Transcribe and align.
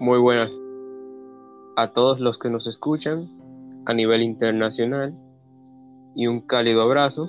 Muy 0.00 0.18
buenas 0.18 0.58
a 1.76 1.92
todos 1.92 2.20
los 2.20 2.38
que 2.38 2.48
nos 2.48 2.66
escuchan 2.66 3.28
a 3.84 3.92
nivel 3.92 4.22
internacional 4.22 5.14
y 6.14 6.26
un 6.26 6.40
cálido 6.40 6.80
abrazo 6.80 7.28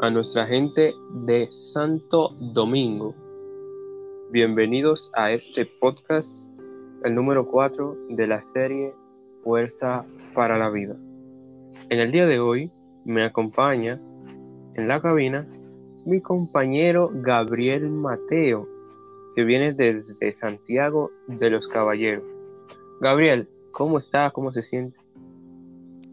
a 0.00 0.08
nuestra 0.08 0.46
gente 0.46 0.94
de 1.26 1.48
Santo 1.52 2.30
Domingo. 2.54 3.14
Bienvenidos 4.30 5.10
a 5.12 5.32
este 5.32 5.66
podcast, 5.66 6.48
el 7.04 7.14
número 7.14 7.46
4 7.46 7.94
de 8.08 8.26
la 8.26 8.42
serie 8.42 8.94
Fuerza 9.44 10.02
para 10.34 10.56
la 10.56 10.70
Vida. 10.70 10.96
En 11.90 12.00
el 12.00 12.10
día 12.10 12.24
de 12.24 12.40
hoy 12.40 12.72
me 13.04 13.22
acompaña 13.22 14.00
en 14.76 14.88
la 14.88 15.02
cabina 15.02 15.44
mi 16.06 16.22
compañero 16.22 17.10
Gabriel 17.12 17.90
Mateo 17.90 18.66
que 19.36 19.44
viene 19.44 19.74
desde 19.74 20.32
Santiago 20.32 21.10
de 21.28 21.50
los 21.50 21.68
Caballeros. 21.68 22.24
Gabriel, 23.02 23.46
¿cómo 23.70 23.98
está? 23.98 24.30
¿Cómo 24.30 24.50
se 24.50 24.62
siente? 24.62 24.98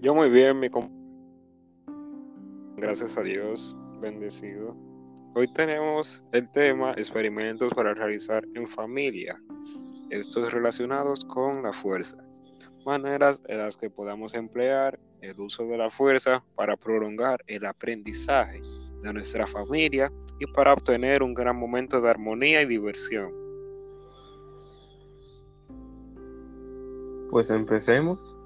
Yo 0.00 0.12
muy 0.12 0.28
bien, 0.28 0.58
mi 0.58 0.68
Gracias 2.76 3.16
a 3.16 3.22
Dios, 3.22 3.78
bendecido. 4.00 4.76
Hoy 5.36 5.46
tenemos 5.54 6.24
el 6.32 6.50
tema 6.50 6.90
experimentos 6.96 7.72
para 7.74 7.94
realizar 7.94 8.44
en 8.56 8.66
familia. 8.66 9.40
Estos 10.10 10.52
relacionados 10.52 11.24
con 11.24 11.62
la 11.62 11.72
fuerza. 11.72 12.16
Maneras 12.84 13.40
en 13.46 13.58
las 13.58 13.76
que 13.76 13.88
podamos 13.88 14.34
emplear 14.34 14.98
el 15.22 15.40
uso 15.40 15.64
de 15.66 15.78
la 15.78 15.90
fuerza 15.90 16.44
para 16.56 16.76
prolongar 16.76 17.42
el 17.46 17.64
aprendizaje 17.64 18.60
de 19.02 19.12
nuestra 19.12 19.46
familia 19.46 20.12
y 20.38 20.46
para 20.46 20.72
obtener 20.74 21.22
un 21.22 21.32
gran 21.32 21.56
momento 21.56 22.00
de 22.00 22.10
armonía 22.10 22.60
y 22.62 22.66
diversión. 22.66 23.32
Pues 27.30 27.50
empecemos. 27.50 28.36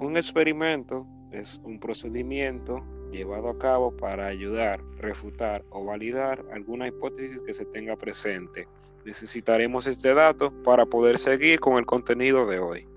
Un 0.00 0.16
experimento 0.16 1.06
es 1.30 1.60
un 1.64 1.78
procedimiento 1.78 2.84
llevado 3.10 3.48
a 3.48 3.58
cabo 3.58 3.96
para 3.96 4.26
ayudar, 4.26 4.82
refutar 4.98 5.64
o 5.70 5.84
validar 5.84 6.44
alguna 6.52 6.88
hipótesis 6.88 7.40
que 7.40 7.54
se 7.54 7.64
tenga 7.64 7.96
presente. 7.96 8.66
Necesitaremos 9.04 9.86
este 9.86 10.12
dato 10.14 10.52
para 10.64 10.84
poder 10.84 11.18
seguir 11.18 11.60
con 11.60 11.78
el 11.78 11.86
contenido 11.86 12.44
de 12.46 12.58
hoy. 12.58 12.93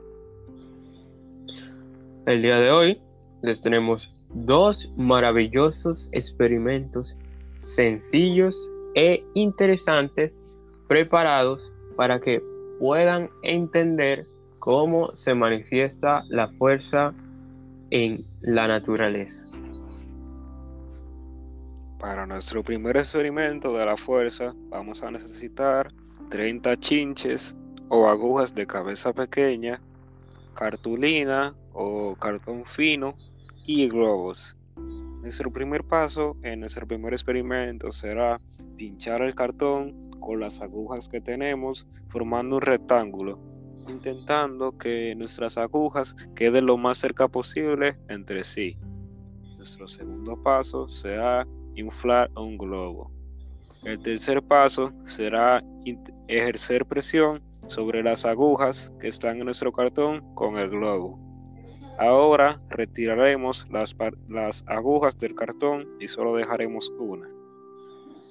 El 2.27 2.41
día 2.41 2.57
de 2.57 2.71
hoy 2.71 3.01
les 3.41 3.61
tenemos 3.61 4.13
dos 4.33 4.91
maravillosos 4.97 6.09
experimentos 6.11 7.15
sencillos 7.59 8.53
e 8.95 9.23
interesantes 9.33 10.61
preparados 10.89 11.71
para 11.95 12.19
que 12.19 12.43
puedan 12.81 13.29
entender 13.43 14.27
cómo 14.59 15.15
se 15.15 15.33
manifiesta 15.35 16.25
la 16.27 16.49
fuerza 16.49 17.13
en 17.91 18.25
la 18.41 18.67
naturaleza. 18.67 19.45
Para 21.97 22.25
nuestro 22.25 22.61
primer 22.61 22.97
experimento 22.97 23.71
de 23.77 23.85
la 23.85 23.95
fuerza 23.95 24.53
vamos 24.67 25.01
a 25.01 25.11
necesitar 25.11 25.93
30 26.29 26.75
chinches 26.75 27.55
o 27.87 28.05
agujas 28.09 28.53
de 28.53 28.67
cabeza 28.67 29.13
pequeña, 29.13 29.79
cartulina 30.57 31.55
o 31.71 32.15
cartón 32.15 32.65
fino 32.65 33.15
y 33.65 33.87
globos. 33.87 34.57
Nuestro 35.21 35.51
primer 35.51 35.83
paso 35.83 36.35
en 36.43 36.61
nuestro 36.61 36.87
primer 36.87 37.13
experimento 37.13 37.91
será 37.91 38.39
pinchar 38.75 39.21
el 39.21 39.35
cartón 39.35 40.09
con 40.19 40.39
las 40.39 40.61
agujas 40.61 41.07
que 41.07 41.21
tenemos 41.21 41.85
formando 42.07 42.55
un 42.55 42.61
rectángulo, 42.61 43.39
intentando 43.87 44.75
que 44.77 45.13
nuestras 45.15 45.57
agujas 45.57 46.15
queden 46.35 46.65
lo 46.65 46.77
más 46.77 46.97
cerca 46.97 47.27
posible 47.27 47.95
entre 48.09 48.43
sí. 48.43 48.77
Nuestro 49.57 49.87
segundo 49.87 50.41
paso 50.41 50.89
será 50.89 51.47
inflar 51.75 52.31
un 52.35 52.57
globo. 52.57 53.11
El 53.83 53.99
tercer 53.99 54.41
paso 54.41 54.91
será 55.03 55.61
ejercer 56.27 56.85
presión 56.85 57.43
sobre 57.67 58.03
las 58.03 58.25
agujas 58.25 58.91
que 58.99 59.07
están 59.07 59.37
en 59.37 59.45
nuestro 59.45 59.71
cartón 59.71 60.23
con 60.33 60.57
el 60.57 60.69
globo. 60.69 61.19
Ahora 61.99 62.61
retiraremos 62.69 63.65
las, 63.69 63.95
las 64.29 64.63
agujas 64.67 65.17
del 65.17 65.35
cartón 65.35 65.87
y 65.99 66.07
solo 66.07 66.35
dejaremos 66.35 66.91
una. 66.99 67.29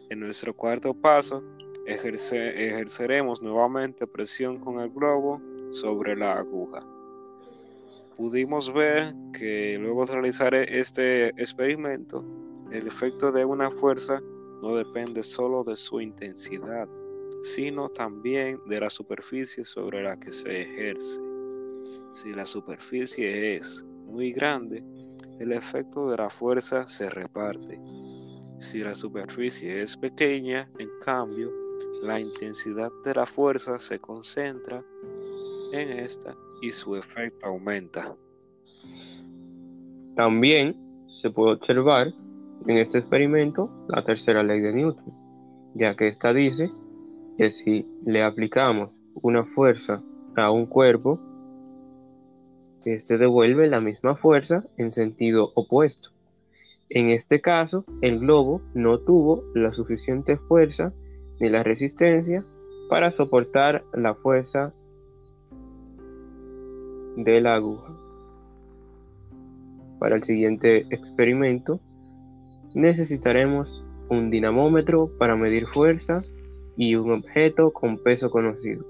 En 0.09 0.21
nuestro 0.21 0.55
cuarto 0.55 0.95
paso, 0.95 1.43
ejerceremos 1.87 3.43
nuevamente 3.43 4.07
presión 4.07 4.59
con 4.59 4.81
el 4.81 4.91
globo 4.91 5.41
sobre 5.71 6.17
la 6.17 6.35
aguja. 6.35 6.81
Pudimos 8.17 8.73
ver 8.73 9.15
que 9.33 9.77
luego 9.79 10.07
de 10.07 10.13
realizar 10.13 10.55
este 10.55 11.29
experimento, 11.41 12.25
el 12.71 12.87
efecto 12.87 13.31
de 13.31 13.45
una 13.45 13.71
fuerza 13.71 14.23
no 14.63 14.77
depende 14.77 15.23
solo 15.23 15.65
de 15.65 15.77
su 15.77 16.01
intensidad, 16.01 16.89
sino 17.43 17.89
también 17.89 18.59
de 18.67 18.81
la 18.81 18.91
superficie 18.91 19.65
sobre 19.65 20.03
la 20.03 20.19
que 20.19 20.33
se 20.33 20.63
ejerce. 20.63 21.21
Si 22.13 22.33
la 22.33 22.47
superficie 22.47 23.57
es 23.57 23.85
muy 24.07 24.33
grande, 24.33 24.83
el 25.39 25.53
efecto 25.53 26.09
de 26.09 26.17
la 26.17 26.31
fuerza 26.31 26.87
se 26.87 27.11
reparte. 27.11 27.79
Si 28.59 28.79
la 28.79 28.95
superficie 28.95 29.83
es 29.83 29.97
pequeña, 29.97 30.71
en 30.79 30.89
cambio, 31.05 31.51
la 32.03 32.19
intensidad 32.19 32.91
de 33.05 33.15
la 33.15 33.27
fuerza 33.27 33.79
se 33.79 33.99
concentra 33.99 34.83
en 35.73 35.91
esta 35.91 36.35
y 36.63 36.73
su 36.73 36.97
efecto 36.97 37.47
aumenta. 37.47 38.17
También 40.15 40.75
se 41.07 41.31
puede 41.31 41.55
observar 41.55 42.13
en 42.67 42.79
este 42.79 42.99
experimento 42.99 43.71
la 43.89 44.03
tercera 44.03 44.43
ley 44.43 44.61
de 44.61 44.73
Newton, 44.73 45.13
ya 45.75 45.95
que 45.95 46.09
esta 46.09 46.33
dice 46.33 46.71
que 47.37 47.51
si 47.51 47.91
le 48.05 48.23
aplicamos 48.23 49.01
una 49.15 49.45
fuerza 49.45 50.03
a 50.37 50.51
un 50.51 50.67
cuerpo, 50.67 51.21
este 52.85 53.19
devuelve 53.19 53.69
la 53.69 53.81
misma 53.81 54.17
fuerza 54.17 54.65
en 54.77 54.93
sentido 54.93 55.51
opuesto. 55.55 56.11
En 56.89 57.11
este 57.11 57.41
caso, 57.41 57.85
el 58.01 58.21
globo 58.21 58.63
no 58.75 58.99
tuvo 58.99 59.43
la 59.55 59.73
suficiente 59.73 60.37
fuerza 60.37 60.93
ni 61.41 61.49
la 61.49 61.63
resistencia 61.63 62.45
para 62.89 63.11
soportar 63.11 63.85
la 63.93 64.15
fuerza 64.15 64.73
de 67.17 67.41
la 67.41 67.57
aguja. 67.57 67.93
Para 69.99 70.17
el 70.17 70.23
siguiente 70.23 70.87
experimento 70.91 71.81
necesitaremos 72.75 73.85
un 74.09 74.31
dinamómetro 74.31 75.11
para 75.19 75.35
medir 75.35 75.67
fuerza 75.67 76.23
y 76.77 76.95
un 76.95 77.13
objeto 77.13 77.73
con 77.73 77.99
peso 77.99 78.31
conocido. 78.31 78.85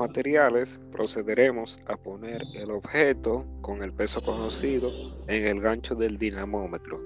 materiales 0.00 0.80
procederemos 0.90 1.78
a 1.86 1.96
poner 1.96 2.42
el 2.54 2.70
objeto 2.70 3.44
con 3.60 3.82
el 3.82 3.92
peso 3.92 4.22
conocido 4.22 4.90
en 5.28 5.44
el 5.44 5.60
gancho 5.60 5.94
del 5.94 6.16
dinamómetro 6.16 6.98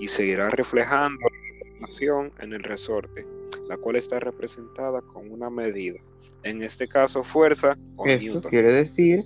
y 0.00 0.08
seguirá 0.08 0.48
reflejando 0.48 1.26
la 1.28 1.66
información 1.66 2.32
en 2.40 2.54
el 2.54 2.62
resorte, 2.62 3.26
la 3.68 3.76
cual 3.76 3.96
está 3.96 4.18
representada 4.18 5.02
con 5.02 5.30
una 5.30 5.50
medida, 5.50 5.98
en 6.42 6.62
este 6.62 6.88
caso 6.88 7.22
fuerza 7.22 7.76
o 7.96 8.06
Esto 8.06 8.40
quiere 8.42 8.72
decir 8.72 9.24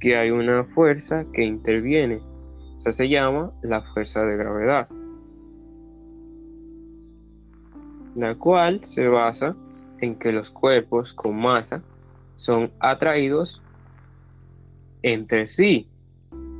que 0.00 0.16
hay 0.16 0.30
una 0.30 0.64
fuerza 0.64 1.24
que 1.32 1.44
interviene, 1.44 2.20
se 2.92 3.08
llama 3.08 3.52
la 3.62 3.82
fuerza 3.82 4.22
de 4.24 4.36
gravedad, 4.36 4.88
la 8.14 8.34
cual 8.36 8.84
se 8.84 9.08
basa 9.08 9.56
en 10.00 10.16
que 10.16 10.32
los 10.32 10.50
cuerpos 10.50 11.12
con 11.12 11.40
masa 11.40 11.82
son 12.36 12.70
atraídos 12.80 13.62
entre 15.02 15.46
sí 15.46 15.88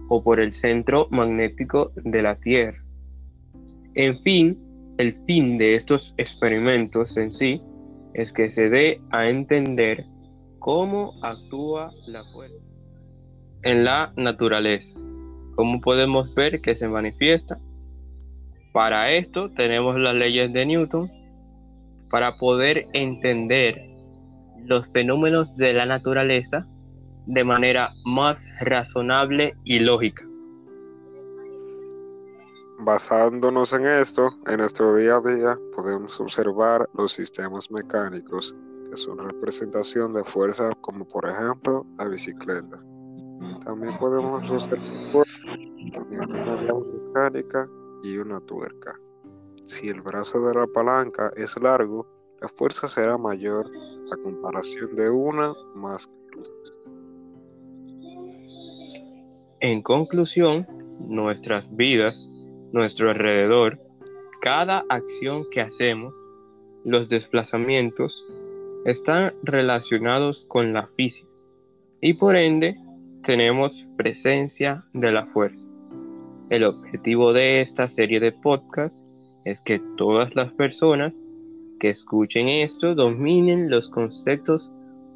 o 0.08 0.22
por 0.22 0.40
el 0.40 0.52
centro 0.52 1.08
magnético 1.10 1.92
de 1.96 2.22
la 2.22 2.36
Tierra. 2.36 2.78
En 3.94 4.20
fin, 4.20 4.58
el 4.98 5.14
fin 5.24 5.58
de 5.58 5.74
estos 5.74 6.14
experimentos 6.16 7.16
en 7.16 7.32
sí 7.32 7.62
es 8.12 8.32
que 8.32 8.50
se 8.50 8.68
dé 8.68 9.00
a 9.10 9.28
entender 9.28 10.06
cómo 10.58 11.14
actúa 11.22 11.90
la 12.06 12.24
fuerza 12.32 12.64
en 13.62 13.84
la 13.84 14.12
naturaleza, 14.16 14.92
cómo 15.54 15.80
podemos 15.80 16.34
ver 16.34 16.60
que 16.60 16.76
se 16.76 16.88
manifiesta. 16.88 17.56
Para 18.72 19.10
esto 19.12 19.50
tenemos 19.52 19.96
las 19.96 20.14
leyes 20.14 20.52
de 20.52 20.66
Newton 20.66 21.06
para 22.10 22.36
poder 22.36 22.86
entender 22.92 23.80
los 24.66 24.90
fenómenos 24.92 25.54
de 25.56 25.72
la 25.72 25.86
naturaleza 25.86 26.66
de 27.26 27.44
manera 27.44 27.92
más 28.04 28.40
razonable 28.60 29.54
y 29.64 29.78
lógica. 29.78 30.24
Basándonos 32.80 33.72
en 33.72 33.86
esto, 33.86 34.30
en 34.46 34.58
nuestro 34.58 34.96
día 34.96 35.16
a 35.16 35.20
día 35.20 35.58
podemos 35.74 36.20
observar 36.20 36.88
los 36.94 37.12
sistemas 37.12 37.70
mecánicos, 37.70 38.54
que 38.90 38.96
son 38.96 39.18
representación 39.18 40.12
de 40.12 40.24
fuerza, 40.24 40.70
como 40.80 41.06
por 41.06 41.28
ejemplo 41.28 41.86
la 41.98 42.06
bicicleta. 42.06 42.82
También 43.64 43.96
podemos 43.98 44.50
observar 44.50 45.26
una 46.10 46.62
llave 46.62 46.84
mecánica 47.06 47.66
y 48.02 48.18
una 48.18 48.40
tuerca. 48.40 48.98
Si 49.66 49.88
el 49.88 50.02
brazo 50.02 50.46
de 50.46 50.54
la 50.54 50.66
palanca 50.66 51.32
es 51.36 51.60
largo, 51.60 52.06
la 52.40 52.48
fuerza 52.48 52.88
será 52.88 53.16
mayor 53.16 53.70
a 54.12 54.16
comparación 54.22 54.94
de 54.94 55.08
una 55.08 55.52
más. 55.74 56.08
En 59.60 59.82
conclusión, 59.82 60.66
nuestras 61.08 61.64
vidas, 61.74 62.14
nuestro 62.72 63.10
alrededor, 63.10 63.80
cada 64.42 64.84
acción 64.90 65.44
que 65.50 65.62
hacemos, 65.62 66.12
los 66.84 67.08
desplazamientos, 67.08 68.14
están 68.84 69.32
relacionados 69.42 70.44
con 70.48 70.74
la 70.74 70.86
física 70.88 71.28
y 72.02 72.12
por 72.12 72.36
ende 72.36 72.74
tenemos 73.24 73.72
presencia 73.96 74.84
de 74.92 75.10
la 75.10 75.26
fuerza. 75.26 75.64
El 76.50 76.64
objetivo 76.64 77.32
de 77.32 77.62
esta 77.62 77.88
serie 77.88 78.20
de 78.20 78.32
podcasts 78.32 79.08
es 79.44 79.60
que 79.62 79.80
todas 79.96 80.34
las 80.34 80.52
personas 80.52 81.12
que 81.80 81.90
escuchen 81.90 82.48
esto 82.48 82.94
dominen 82.94 83.70
los 83.70 83.88
conceptos 83.90 84.70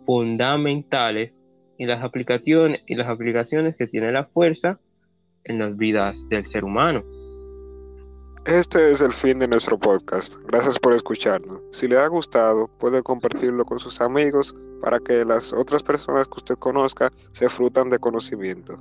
fundamentales 0.05 1.38
y 1.78 1.87
las 1.87 2.02
aplicaciones, 2.02 2.81
y 2.87 2.94
las 2.94 3.08
aplicaciones 3.08 3.76
que 3.76 3.87
tiene 3.87 4.11
la 4.11 4.25
fuerza 4.25 4.81
en 5.44 5.58
las 5.58 5.76
vidas 5.76 6.28
del 6.28 6.46
ser 6.46 6.64
humano. 6.64 7.04
Este 8.48 8.90
es 8.90 9.02
el 9.02 9.12
fin 9.12 9.40
de 9.40 9.46
nuestro 9.46 9.78
podcast. 9.78 10.36
Gracias 10.46 10.78
por 10.78 10.94
escucharnos. 10.94 11.60
Si 11.70 11.86
le 11.86 11.98
ha 11.98 12.06
gustado, 12.06 12.66
puede 12.78 13.02
compartirlo 13.02 13.62
con 13.66 13.78
sus 13.78 14.00
amigos 14.00 14.56
para 14.80 14.98
que 15.00 15.22
las 15.22 15.52
otras 15.52 15.82
personas 15.82 16.26
que 16.26 16.36
usted 16.38 16.54
conozca 16.54 17.12
se 17.32 17.50
frutan 17.50 17.90
de 17.90 17.98
conocimiento. 17.98 18.78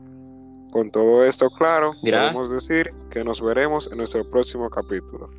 Con 0.72 0.90
todo 0.90 1.26
esto 1.26 1.50
claro, 1.50 1.92
podemos 2.02 2.50
decir 2.50 2.94
que 3.12 3.26
nos 3.26 3.42
veremos 3.42 3.92
en 3.92 3.98
nuestro 3.98 4.24
próximo 4.30 4.70
capítulo. 4.70 5.30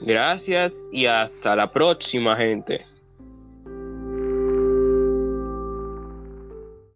Gracias 0.00 0.74
y 0.90 1.06
hasta 1.06 1.54
la 1.54 1.70
próxima, 1.70 2.34
gente. 2.34 2.84